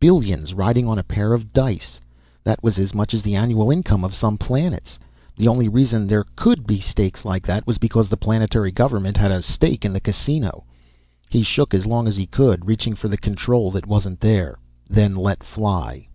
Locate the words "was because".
7.64-8.08